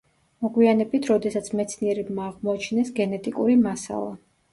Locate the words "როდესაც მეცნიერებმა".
1.09-2.25